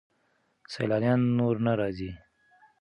[0.73, 2.11] سیلانیان نور نه راځي.